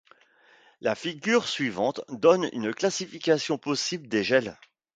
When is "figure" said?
0.95-1.47